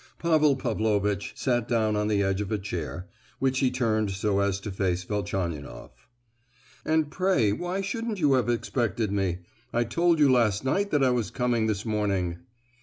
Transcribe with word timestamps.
Pavel 0.17 0.55
Pavlovitch 0.55 1.31
sat 1.35 1.67
down 1.67 1.95
on 1.95 2.07
the 2.07 2.23
edge 2.23 2.41
of 2.41 2.51
a 2.51 2.57
chair, 2.57 3.07
which 3.37 3.59
he 3.59 3.69
turned 3.69 4.09
so 4.09 4.39
as 4.39 4.59
to 4.61 4.71
face 4.71 5.03
Velchaninoff. 5.03 6.07
"And 6.83 7.11
pray 7.11 7.51
why 7.51 7.81
shouldn't 7.81 8.19
you 8.19 8.33
have 8.33 8.49
expected 8.49 9.11
me? 9.11 9.41
I 9.71 9.83
told 9.83 10.17
you 10.17 10.27
last 10.27 10.65
night 10.65 10.89
that 10.89 11.03
I 11.03 11.11
was 11.11 11.29
coming 11.29 11.67
this 11.67 11.85
morning!" 11.85 12.39